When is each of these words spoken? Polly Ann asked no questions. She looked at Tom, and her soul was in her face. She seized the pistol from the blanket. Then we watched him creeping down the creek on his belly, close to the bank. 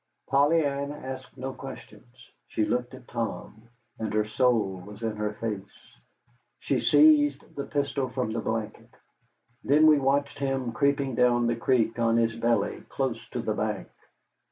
Polly 0.27 0.65
Ann 0.65 0.91
asked 0.91 1.37
no 1.37 1.53
questions. 1.53 2.31
She 2.47 2.65
looked 2.65 2.95
at 2.95 3.07
Tom, 3.07 3.69
and 3.99 4.11
her 4.15 4.25
soul 4.25 4.77
was 4.83 5.03
in 5.03 5.15
her 5.17 5.33
face. 5.33 5.95
She 6.57 6.79
seized 6.79 7.55
the 7.55 7.65
pistol 7.65 8.09
from 8.09 8.31
the 8.33 8.39
blanket. 8.39 8.89
Then 9.63 9.85
we 9.85 9.99
watched 9.99 10.39
him 10.39 10.71
creeping 10.71 11.13
down 11.13 11.45
the 11.45 11.55
creek 11.55 11.99
on 11.99 12.17
his 12.17 12.35
belly, 12.35 12.81
close 12.89 13.23
to 13.29 13.43
the 13.43 13.53
bank. 13.53 13.89